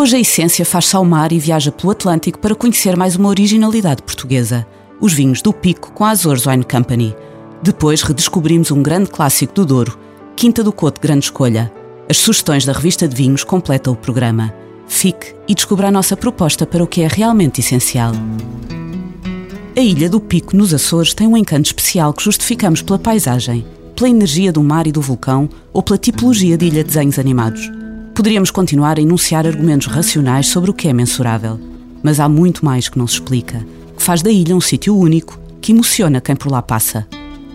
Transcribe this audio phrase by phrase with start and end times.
[0.00, 4.02] Hoje a Essência faz-se ao mar e viaja pelo Atlântico para conhecer mais uma originalidade
[4.02, 4.66] portuguesa,
[4.98, 7.14] os vinhos do Pico com a Azores Wine Company.
[7.62, 9.98] Depois redescobrimos um grande clássico do Douro,
[10.34, 11.70] Quinta do Coto Grande Escolha.
[12.08, 14.54] As sugestões da revista de vinhos completam o programa.
[14.88, 18.12] Fique e descubra a nossa proposta para o que é realmente essencial.
[19.76, 24.08] A Ilha do Pico, nos Açores, tem um encanto especial que justificamos pela paisagem, pela
[24.08, 27.70] energia do mar e do vulcão ou pela tipologia de ilha de desenhos animados.
[28.20, 31.58] Poderíamos continuar a enunciar argumentos racionais sobre o que é mensurável,
[32.02, 33.64] mas há muito mais que não se explica,
[33.96, 37.08] que faz da ilha um sítio único que emociona quem por lá passa.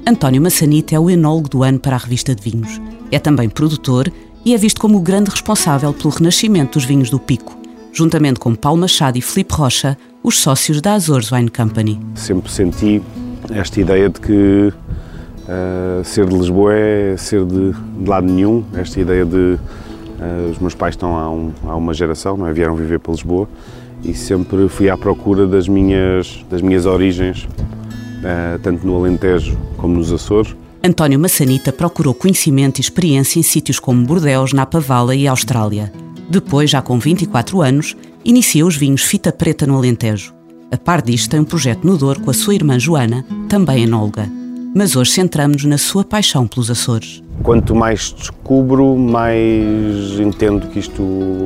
[0.08, 2.82] António Massanita é o enólogo do ano para a revista de vinhos.
[3.12, 4.12] É também produtor
[4.44, 7.56] e é visto como o grande responsável pelo renascimento dos vinhos do Pico,
[7.94, 12.00] juntamente com Paulo Machado e Felipe Rocha, os sócios da Azores Wine Company.
[12.16, 13.04] Sempre senti
[13.52, 19.00] esta ideia de que uh, ser de Lisboa é ser de, de lado nenhum, esta
[19.00, 19.60] ideia de
[20.52, 22.54] os meus pais estão há, um, há uma geração, não é?
[22.54, 23.48] vieram viver para Lisboa
[24.04, 29.96] e sempre fui à procura das minhas, das minhas origens, uh, tanto no Alentejo como
[29.96, 30.56] nos Açores.
[30.84, 35.92] António Massanita procurou conhecimento e experiência em sítios como Bordeus, Napa Valley e Austrália.
[36.30, 40.34] Depois, já com 24 anos, inicia os vinhos Fita Preta no Alentejo.
[40.72, 44.30] A par disto, tem um projeto no Douro com a sua irmã Joana, também enóloga.
[44.76, 47.24] Mas hoje centramos-nos na sua paixão pelos Açores.
[47.44, 51.04] Quanto mais descubro, mais entendo que isto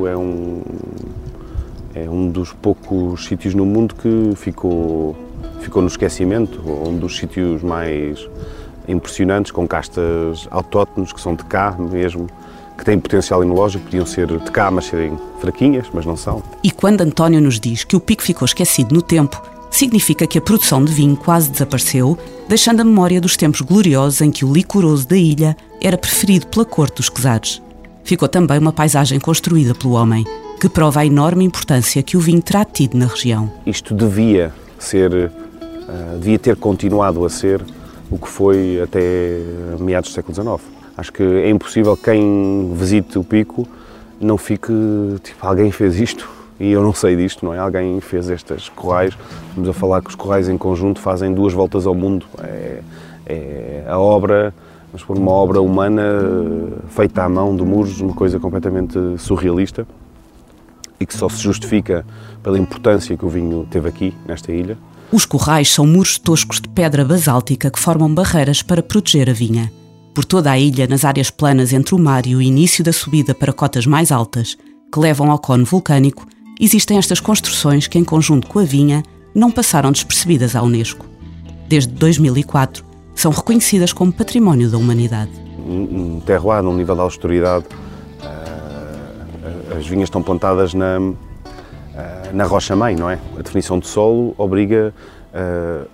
[0.08, 0.62] é um,
[1.94, 5.16] é um dos poucos sítios no mundo que ficou,
[5.60, 8.30] ficou no esquecimento, um dos sítios mais
[8.88, 12.28] impressionantes, com castas autóctones que são de cá mesmo,
[12.78, 16.42] que têm potencial enológico, podiam ser de cá, mas serem fraquinhas, mas não são.
[16.64, 20.42] E quando António nos diz que o pico ficou esquecido no tempo, significa que a
[20.42, 22.18] produção de vinho quase desapareceu,
[22.50, 26.66] deixando a memória dos tempos gloriosos em que o licoroso da ilha era preferido pela
[26.66, 27.62] corte dos quesares.
[28.04, 30.26] Ficou também uma paisagem construída pelo homem,
[30.60, 33.52] que prova a enorme importância que o vinho terá tido na região.
[33.68, 37.64] Isto devia ser, uh, devia ter continuado a ser
[38.10, 39.44] o que foi até
[39.80, 40.72] meados do século XIX.
[40.98, 43.68] Acho que é impossível quem visite o pico
[44.20, 44.74] não fique
[45.24, 46.28] tipo, alguém fez isto
[46.60, 47.60] e eu não sei disto, não é?
[47.60, 49.18] Alguém fez estas corrais.
[49.50, 52.26] Estamos a falar que os corrais em conjunto fazem duas voltas ao mundo.
[52.40, 52.82] É,
[53.26, 54.54] é a obra,
[54.92, 56.04] mas por uma obra humana
[56.90, 59.88] feita à mão de muros, uma coisa completamente surrealista
[61.00, 62.06] e que só se justifica
[62.44, 64.78] pela importância que o vinho teve aqui, nesta ilha.
[65.12, 69.72] Os corrais são muros toscos de pedra basáltica que formam barreiras para proteger a vinha.
[70.14, 73.34] Por toda a ilha, nas áreas planas entre o mar e o início da subida
[73.34, 74.58] para cotas mais altas,
[74.92, 76.28] que levam ao cone vulcânico,
[76.60, 79.04] existem estas construções que, em conjunto com a vinha,
[79.34, 81.06] não passaram despercebidas à Unesco.
[81.68, 82.84] Desde 2004,
[83.16, 85.32] são reconhecidas como Património da Humanidade.
[85.58, 87.66] Um terroir, num nível de austeridade,
[89.78, 91.00] as vinhas estão plantadas na,
[92.34, 93.20] na rocha-mãe, não é?
[93.38, 94.94] A definição de solo obriga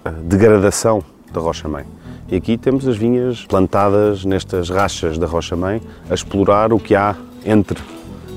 [0.04, 1.86] a degradação da rocha-mãe.
[2.30, 7.16] E aqui temos as vinhas plantadas nestas rachas da rocha-mãe a explorar o que há
[7.46, 7.80] entre,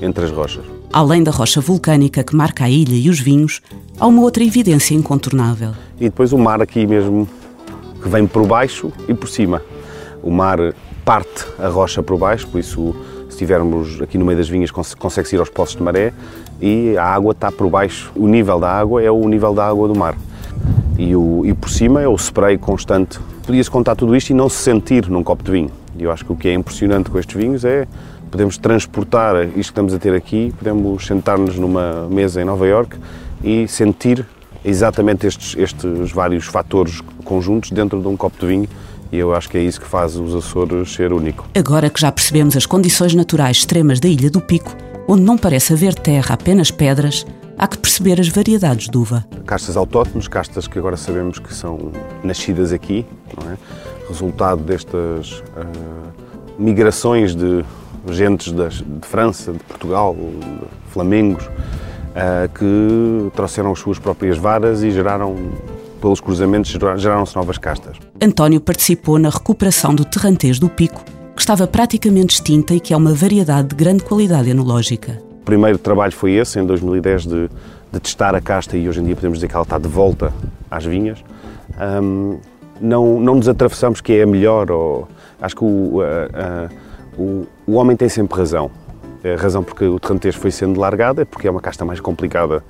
[0.01, 0.78] entre as rochas.
[0.91, 3.61] Além da rocha vulcânica que marca a ilha e os vinhos,
[3.99, 5.71] há uma outra evidência incontornável.
[5.99, 7.27] E depois o mar aqui mesmo,
[8.01, 9.61] que vem por baixo e por cima.
[10.23, 10.57] O mar
[11.05, 12.95] parte a rocha por baixo, por isso,
[13.25, 16.11] se estivermos aqui no meio das vinhas, consegue-se ir aos poços de maré
[16.59, 18.11] e a água está por baixo.
[18.15, 20.17] O nível da água é o nível da água do mar.
[20.97, 23.19] E, o, e por cima é o spray constante.
[23.45, 25.71] Podia-se contar tudo isto e não se sentir num copo de vinho.
[25.97, 27.87] E eu acho que o que é impressionante com estes vinhos é
[28.29, 32.97] podemos transportar isto que estamos a ter aqui, podemos sentar-nos numa mesa em Nova York
[33.43, 34.25] e sentir
[34.63, 38.69] exatamente estes, estes vários fatores conjuntos dentro de um copo de vinho
[39.11, 41.47] e eu acho que é isso que faz os Açores ser único.
[41.55, 44.75] Agora que já percebemos as condições naturais extremas da Ilha do Pico,
[45.07, 47.25] onde não parece haver terra, apenas pedras,
[47.57, 49.25] há que perceber as variedades de uva.
[49.45, 51.91] Castas autóctones, castas que agora sabemos que são
[52.23, 53.05] nascidas aqui,
[53.51, 53.57] é?
[54.07, 56.13] resultado destas uh,
[56.57, 57.65] migrações de
[58.15, 64.83] gentes das, de França, de Portugal, de Flamengos, uh, que trouxeram as suas próprias varas
[64.83, 65.35] e geraram,
[66.01, 67.97] pelos cruzamentos, geraram-se novas castas.
[68.21, 71.03] António participou na recuperação do terrantês do Pico,
[71.35, 75.21] que estava praticamente extinta e que é uma variedade de grande qualidade enológica.
[75.41, 77.49] O primeiro trabalho foi esse, em 2010, de,
[77.91, 80.33] de testar a casta e hoje em dia podemos dizer que ela está de volta
[80.69, 81.19] às vinhas.
[82.01, 82.39] Um,
[82.79, 85.07] não, não nos atravessamos que é a melhor, ou,
[85.41, 86.01] acho que o,
[87.19, 88.71] o, o homem tem sempre razão.
[89.23, 92.63] A razão porque o terrantês foi sendo largado é porque é uma casta mais complicada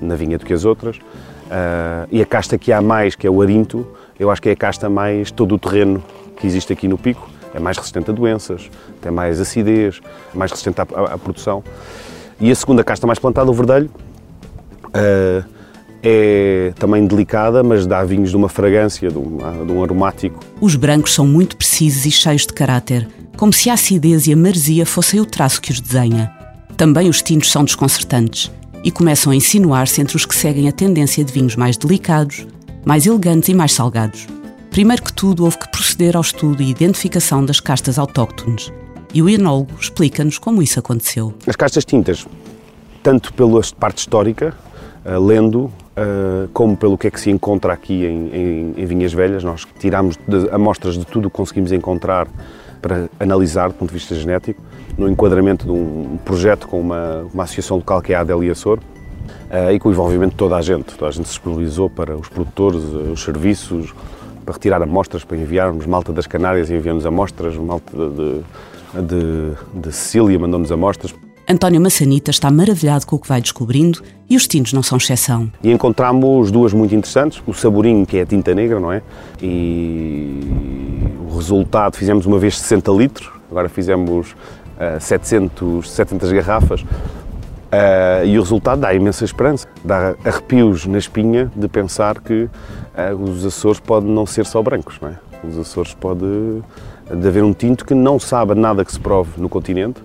[0.00, 0.96] na vinha do que as outras.
[0.96, 3.84] Uh, e a casta que há mais, que é o arinto,
[4.18, 6.02] eu acho que é a casta mais todo o terreno
[6.36, 7.28] que existe aqui no pico.
[7.52, 8.70] É mais resistente a doenças,
[9.02, 10.00] tem mais acidez,
[10.32, 11.64] mais resistente à, à, à produção.
[12.40, 13.90] E a segunda casta mais plantada, o verdelho,
[14.86, 15.44] uh,
[16.02, 20.40] é também delicada, mas dá vinhos de uma fragrância, de um, de um aromático.
[20.60, 23.06] Os brancos são muito precisos e cheios de caráter,
[23.36, 26.30] como se a acidez e a maresia fossem o traço que os desenha.
[26.76, 28.50] Também os tintos são desconcertantes
[28.82, 32.46] e começam a insinuar-se entre os que seguem a tendência de vinhos mais delicados,
[32.84, 34.26] mais elegantes e mais salgados.
[34.70, 38.72] Primeiro que tudo, houve que proceder ao estudo e identificação das castas autóctones.
[39.12, 41.34] E o enólogo explica-nos como isso aconteceu.
[41.46, 42.26] As castas tintas,
[43.02, 44.54] tanto pela parte histórica,
[45.04, 49.12] uh, lendo, uh, como pelo que é que se encontra aqui em, em, em Vinhas
[49.12, 52.28] Velhas, nós tiramos de, amostras de tudo o que conseguimos encontrar
[52.80, 54.60] para analisar do ponto de vista genético
[54.96, 58.78] no enquadramento de um projeto com uma, uma associação local que é a Adélia Sor,
[58.78, 60.94] uh, e com o envolvimento de toda a gente.
[60.94, 63.94] Toda a gente se disponibilizou para os produtores, uh, os serviços,
[64.44, 65.86] para retirar amostras, para enviarmos.
[65.86, 68.42] Malta das Canárias enviou-nos amostras, Malta de,
[69.02, 71.14] de, de Sicília mandou-nos amostras.
[71.50, 75.50] António Massanita está maravilhado com o que vai descobrindo e os tintos não são exceção.
[75.64, 79.02] E encontramos duas muito interessantes, o saborinho, que é a tinta negra, não é?
[79.42, 80.40] E
[81.28, 84.36] o resultado, fizemos uma vez 60 litros, agora fizemos
[85.00, 86.82] 700, 700 garrafas.
[86.82, 92.50] Uh, e o resultado dá imensa esperança, dá arrepios na espinha de pensar que uh,
[93.24, 95.18] os Açores podem não ser só brancos, não é?
[95.44, 96.24] Os Açores pode
[97.12, 100.00] de haver um tinto que não sabe nada que se prove no continente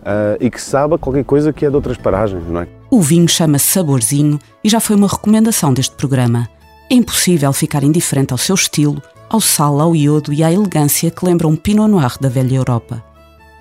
[0.00, 2.68] uh, e que saiba qualquer coisa que é de outras paragens, não é?
[2.90, 6.48] O vinho chama-se Saborzinho e já foi uma recomendação deste programa.
[6.90, 11.24] É impossível ficar indiferente ao seu estilo, ao sal, ao iodo e à elegância que
[11.24, 13.02] lembra um Pinot Noir da velha Europa.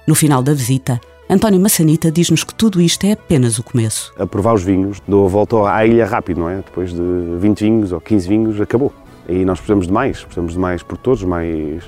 [0.07, 0.99] No final da visita,
[1.29, 4.11] António Massanita diz-nos que tudo isto é apenas o começo.
[4.17, 6.55] A provar os vinhos, dou a volta à ilha rápido, não é?
[6.55, 7.01] Depois de
[7.37, 8.91] 20 vinhos ou 15 vinhos, acabou.
[9.27, 11.83] E nós precisamos de mais, precisamos de mais produtores, mais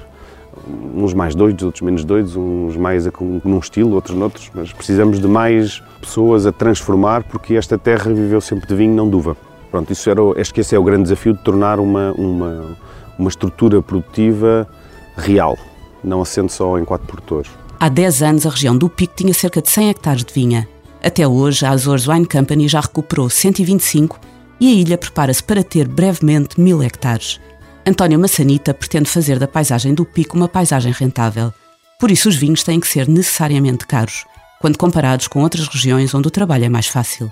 [0.96, 3.06] uns mais doidos, outros menos doidos, uns mais
[3.44, 8.42] num estilo, outros noutros, mas precisamos de mais pessoas a transformar porque esta terra viveu
[8.42, 9.36] sempre de vinho, não de uva.
[9.70, 12.78] Pronto, isso era, acho que esse é o grande desafio de tornar uma, uma,
[13.18, 14.68] uma estrutura produtiva
[15.16, 15.58] real,
[16.04, 17.50] não assente só em quatro produtores.
[17.80, 20.68] Há 10 anos, a região do Pico tinha cerca de 100 hectares de vinha.
[21.04, 24.20] Até hoje, a Azores Wine Company já recuperou 125
[24.60, 27.40] e a ilha prepara-se para ter brevemente 1000 hectares.
[27.86, 31.52] António Massanita pretende fazer da paisagem do Pico uma paisagem rentável.
[32.00, 34.26] Por isso, os vinhos têm que ser necessariamente caros,
[34.60, 37.32] quando comparados com outras regiões onde o trabalho é mais fácil.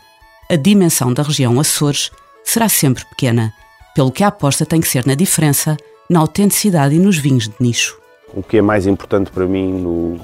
[0.49, 2.09] A dimensão da região Açores
[2.43, 3.53] será sempre pequena,
[3.93, 5.77] pelo que a aposta tem que ser na diferença,
[6.09, 7.99] na autenticidade e nos vinhos de nicho.
[8.33, 10.19] O que é mais importante para mim no,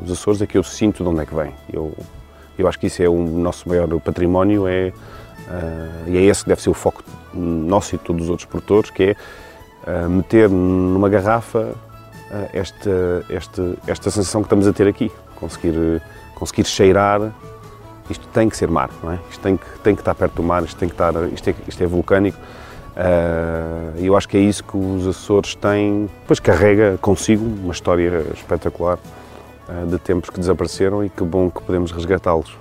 [0.00, 1.52] nos Açores é que eu sinto de onde é que vem.
[1.72, 1.96] Eu,
[2.58, 6.48] eu acho que isso é o nosso maior património é, uh, e é esse que
[6.48, 9.16] deve ser o foco nosso e de todos os outros produtores, que é
[10.08, 11.58] meter numa garrafa
[12.30, 16.02] uh, esta, esta, esta sensação que estamos a ter aqui, conseguir,
[16.34, 17.32] conseguir cheirar.
[18.10, 19.18] Isto tem que ser mar, não é?
[19.30, 21.54] Isto tem que, tem que estar perto do mar, isto, tem que estar, isto, é,
[21.66, 22.38] isto é vulcânico
[23.96, 28.24] e eu acho que é isso que os Açores têm, depois carrega consigo uma história
[28.34, 28.98] espetacular
[29.88, 32.56] de tempos que desapareceram e que bom que podemos resgatá-los.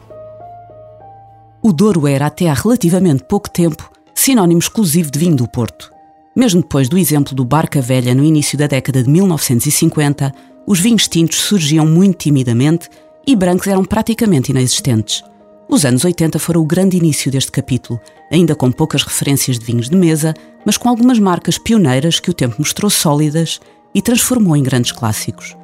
[1.62, 5.97] O Douro era, até há relativamente pouco tempo, sinónimo exclusivo de vinho do Porto.
[6.38, 10.32] Mesmo depois do exemplo do Barca Velha no início da década de 1950,
[10.68, 12.88] os vinhos tintos surgiam muito timidamente
[13.26, 15.24] e brancos eram praticamente inexistentes.
[15.68, 18.00] Os anos 80 foram o grande início deste capítulo,
[18.32, 22.36] ainda com poucas referências de vinhos de mesa, mas com algumas marcas pioneiras que o
[22.36, 23.60] tempo mostrou sólidas
[23.96, 25.58] e transformou em grandes clássicos.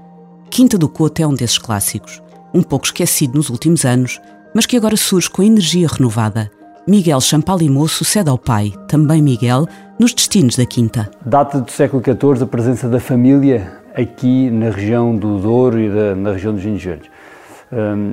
[0.49, 2.19] Quinta do Couto é um desses clássicos,
[2.51, 4.19] um pouco esquecido nos últimos anos,
[4.55, 6.49] mas que agora surge com energia renovada.
[6.85, 9.67] Miguel Champalimau sucede ao pai, também Miguel,
[10.03, 11.09] nos destinos da Quinta.
[11.25, 16.13] Data do século XIV a presença da família aqui na região do Douro e da,
[16.13, 17.09] na região dos vinhos verdes.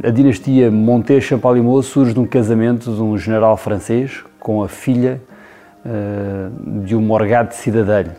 [0.05, 5.21] A dinastia Montes Champalimau surge de um casamento de um general francês com a filha
[5.85, 6.49] ah,
[6.85, 8.13] de um morgado de cidadelho.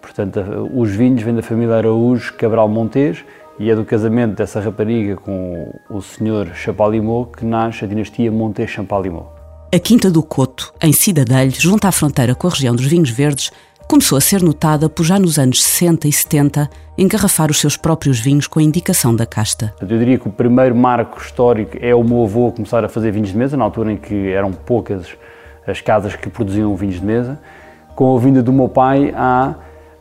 [0.00, 0.40] Portanto,
[0.72, 3.24] os vinhos vêm da família Araújo Cabral Montes
[3.58, 8.70] e é do casamento dessa rapariga com o senhor Champalimau que nasce a dinastia Montes
[8.70, 9.35] Champalimau.
[9.76, 13.52] A Quinta do Coto, em Cidadelho, junto à fronteira com a região dos vinhos verdes,
[13.86, 18.18] começou a ser notada por já nos anos 60 e 70 engarrafar os seus próprios
[18.18, 19.74] vinhos com a indicação da casta.
[19.78, 23.28] Eu diria que o primeiro marco histórico é o meu avô começar a fazer vinhos
[23.28, 25.08] de mesa, na altura em que eram poucas
[25.66, 27.38] as casas que produziam vinhos de mesa.
[27.94, 29.56] Com a vinda do meu pai há,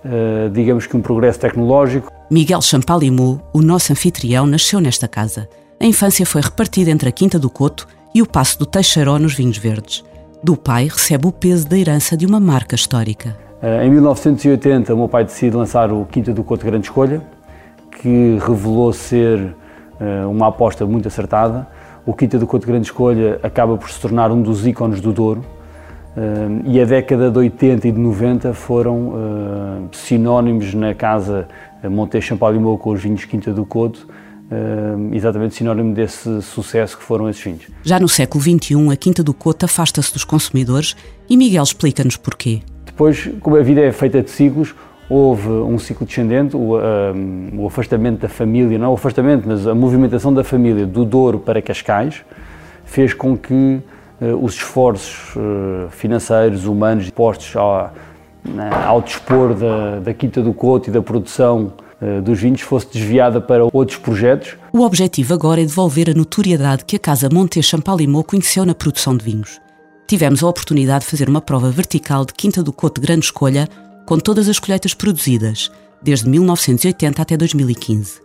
[0.05, 2.10] uh, digamos que um progresso tecnológico.
[2.32, 5.50] Miguel Champalimou, o nosso anfitrião, nasceu nesta casa.
[5.82, 9.34] A infância foi repartida entre a Quinta do Coto e o Passo do Teixeiró nos
[9.34, 10.01] Vinhos Verdes.
[10.41, 13.36] Do pai recebe o peso da herança de uma marca histórica.
[13.84, 17.22] Em 1980, o meu pai decide lançar o Quinta do Coto Grande Escolha,
[17.91, 19.53] que revelou ser
[20.29, 21.67] uma aposta muito acertada.
[22.05, 25.43] O Quinta do Coto Grande Escolha acaba por se tornar um dos ícones do Douro,
[26.63, 31.50] e a década de 80 e de 90 foram sinónimos na casa
[31.84, 33.65] Monte Champalimau com os vinhos Quinta do
[34.52, 37.68] Coto, exatamente sinónimo desse sucesso que foram esses vinhos.
[37.84, 40.96] Já no século XXI, a Quinta do Coto afasta-se dos consumidores
[41.30, 42.62] e Miguel explica-nos porquê.
[42.86, 44.75] Depois, como a vida é feita de ciclos,
[45.10, 49.75] houve um ciclo descendente, o, um, o, afastamento da família, não o afastamento, mas a
[49.75, 52.24] movimentação da família do Douro para Cascais,
[52.86, 53.54] fez com que
[54.22, 57.92] uh, os esforços uh, financeiros, humanos, postos ao,
[58.86, 61.85] ao dispor da, da Quinta do Coto e da produção uh,
[62.24, 64.56] dos vinhos fosse desviada para outros projetos.
[64.72, 69.16] O objetivo agora é devolver a notoriedade que a Casa Monte Champalimau conheceu na produção
[69.16, 69.60] de vinhos
[70.08, 73.68] tivemos a oportunidade de fazer uma prova vertical de Quinta do Coto de grande escolha
[74.06, 75.72] com todas as colheitas produzidas,
[76.02, 78.22] desde 1980 até 2015.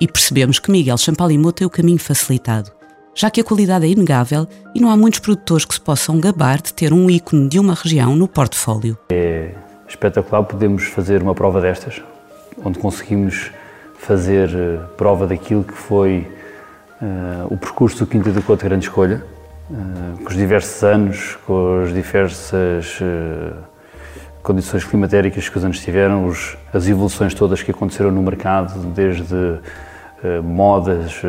[0.00, 2.72] E percebemos que Miguel Champalimau tem o caminho facilitado,
[3.14, 6.60] já que a qualidade é inegável e não há muitos produtores que se possam gabar
[6.60, 8.98] de ter um ícone de uma região no portfólio.
[9.12, 9.54] É
[9.86, 12.02] espetacular podemos fazer uma prova destas,
[12.62, 13.50] onde conseguimos
[13.98, 16.28] fazer eh, prova daquilo que foi
[17.00, 19.24] uh, o percurso do Quinta do Coto de Grande Escolha,
[19.70, 23.56] uh, com os diversos anos, com as diversas uh,
[24.42, 29.58] condições climatéricas que os anos tiveram, os, as evoluções todas que aconteceram no mercado, desde
[30.42, 31.20] modas,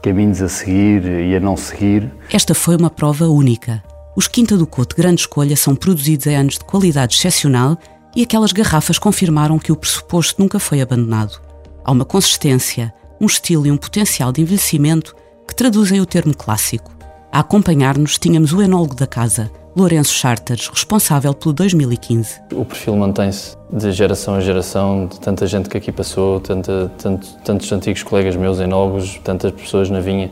[0.00, 2.08] caminhos a seguir e a não seguir.
[2.32, 3.82] Esta foi uma prova única.
[4.16, 7.76] Os Quinta do Couto Grande Escolha são produzidos em anos de qualidade excepcional
[8.14, 11.40] e aquelas garrafas confirmaram que o pressuposto nunca foi abandonado.
[11.84, 15.14] Há uma consistência, um estilo e um potencial de envelhecimento
[15.46, 16.90] que traduzem o termo clássico.
[17.32, 22.40] A acompanhar-nos tínhamos o enólogo da casa, Lourenço Charters, responsável pelo 2015.
[22.52, 27.28] O perfil mantém-se de geração a geração, de tanta gente que aqui passou, tanta, tanto,
[27.44, 30.30] tantos antigos colegas meus enólogos, tantas pessoas na vinha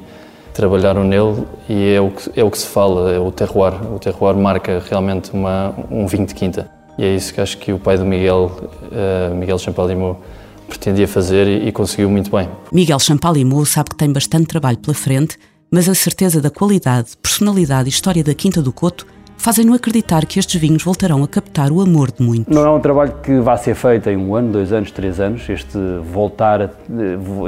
[0.58, 3.74] trabalharam nele e é o que, é o que se fala, é o terroir.
[3.94, 6.68] O terroir marca realmente uma, um vinho de quinta.
[6.98, 8.50] E é isso que acho que o pai do Miguel,
[8.90, 10.20] uh, Miguel Champalimau,
[10.68, 12.48] pretendia fazer e, e conseguiu muito bem.
[12.72, 15.38] Miguel Champalimau sabe que tem bastante trabalho pela frente
[15.70, 20.38] mas a certeza da qualidade, personalidade e história da Quinta do Coto fazem-no acreditar que
[20.38, 22.54] estes vinhos voltarão a captar o amor de muitos.
[22.54, 25.48] Não é um trabalho que vá ser feito em um ano, dois anos, três anos,
[25.48, 25.78] este
[26.10, 26.70] voltar, a,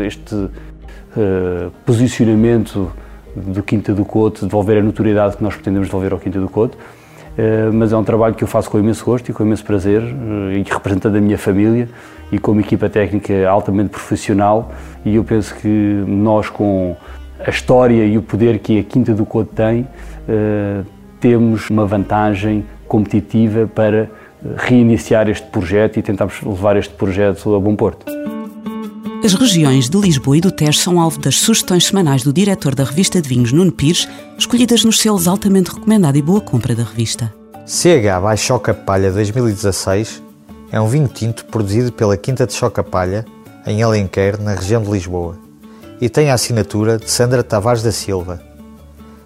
[0.04, 0.50] este uh,
[1.84, 2.92] posicionamento
[3.34, 6.76] do Quinta do Coto, devolver a notoriedade que nós pretendemos devolver ao Quinta do Coto,
[7.72, 10.52] mas é um trabalho que eu faço com imenso gosto e com imenso prazer uh,
[10.52, 11.88] e representando a minha família
[12.30, 14.72] e com uma equipa técnica altamente profissional
[15.04, 16.96] e eu penso que nós com
[17.44, 20.84] a história e o poder que a Quinta do Couto tem, uh,
[21.18, 24.10] temos uma vantagem competitiva para
[24.56, 28.06] reiniciar este projeto e tentarmos levar este projeto a bom porto.
[29.22, 32.84] As regiões de Lisboa e do Tejo são alvo das sugestões semanais do diretor da
[32.84, 34.08] revista de vinhos, Nuno Pires,
[34.38, 37.32] escolhidas nos selos altamente recomendado e boa compra da revista.
[37.66, 40.22] CH by Choca Palha 2016
[40.72, 43.24] é um vinho tinto produzido pela Quinta de Choca Palha,
[43.66, 45.50] em Alenquer, na região de Lisboa
[46.00, 48.42] e tem a assinatura de Sandra Tavares da Silva.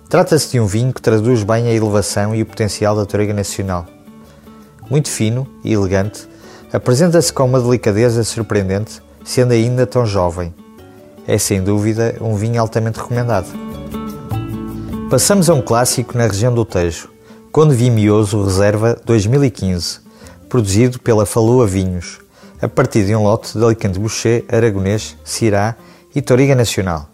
[0.09, 3.87] Trata-se de um vinho que traduz bem a elevação e o potencial da Toriga Nacional.
[4.91, 6.29] Muito fino e elegante,
[6.73, 10.55] apresenta-se com uma delicadeza surpreendente, sendo ainda tão jovem.
[11.27, 13.49] É sem dúvida um vinho altamente recomendado.
[15.11, 17.09] Passamos a um clássico na região do Tejo,
[17.51, 20.01] Conde Vimioso Reserva 2015,
[20.49, 22.19] produzido pela Falua Vinhos,
[22.61, 25.77] a partir de um lote de Alicante Boucher, Aragonês, Cirá
[26.15, 27.09] e Toriga Nacional.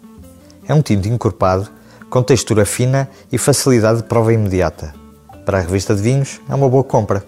[0.67, 1.69] É um tinto encorpado,
[2.09, 4.93] com textura fina e facilidade de prova imediata.
[5.45, 7.23] Para a revista de vinhos, é uma boa compra.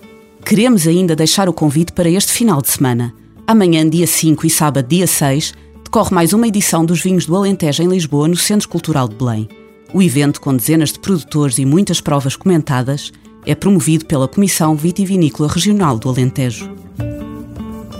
[0.46, 3.14] Queremos ainda deixar o convite para este final de semana.
[3.46, 7.84] Amanhã, dia 5 e sábado, dia 6, decorre mais uma edição dos Vinhos do Alentejo
[7.84, 9.50] em Lisboa, no Centro Cultural de Belém.
[9.94, 13.12] O evento, com dezenas de produtores e muitas provas comentadas,
[13.46, 16.72] é promovido pela Comissão Vitivinícola Regional do Alentejo.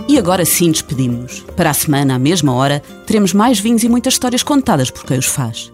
[0.08, 1.40] E agora sim despedimos-nos.
[1.54, 5.18] Para a semana, à mesma hora, teremos mais vinhos e muitas histórias contadas por quem
[5.18, 5.73] os faz.